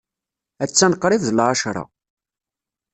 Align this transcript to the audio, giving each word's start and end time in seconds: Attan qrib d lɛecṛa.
Attan 0.63 0.93
qrib 1.01 1.21
d 1.27 1.31
lɛecṛa. 1.37 1.83